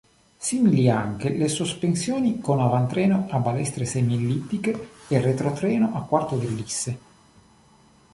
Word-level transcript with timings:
Simili 0.37 0.89
anche 0.89 1.29
le 1.29 1.47
sospensioni 1.47 2.39
con 2.41 2.59
avantreno 2.59 3.27
a 3.29 3.37
balestre 3.37 3.85
semiellittiche 3.85 4.87
e 5.07 5.21
retrotreno 5.21 5.93
a 5.93 6.01
quarto 6.01 6.37
d'ellisse. 6.37 6.97